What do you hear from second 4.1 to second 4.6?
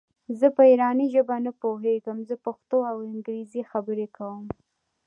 کوم.